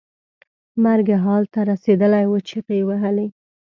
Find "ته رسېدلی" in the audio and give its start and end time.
1.53-2.25